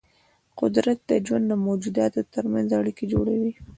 قدرت 0.59 0.97
د 1.09 1.11
ژوندي 1.25 1.55
موجوداتو 1.65 2.19
ترمنځ 2.33 2.69
اړیکې 2.79 3.05
جوړوي. 3.13 3.51